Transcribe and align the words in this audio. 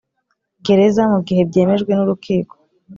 Gereza 0.65 1.03
mu 1.11 1.19
gihe 1.27 1.41
byemejwe 1.49 1.91
n 1.95 1.99
urukiko 2.03 2.53